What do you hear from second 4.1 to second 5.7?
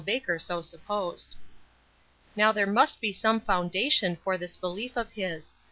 for this belief of his.